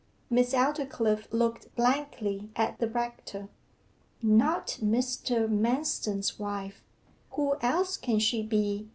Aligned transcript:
Miss 0.31 0.51
Aldclyffe 0.55 1.31
looked 1.31 1.75
blankly 1.75 2.49
at 2.55 2.79
the 2.79 2.89
rector. 2.89 3.49
'Not 4.23 4.79
Mr. 4.81 5.47
Manston's 5.47 6.39
wife 6.39 6.83
who 7.33 7.55
else 7.61 7.97
can 7.97 8.17
she 8.17 8.41
be? 8.41 8.89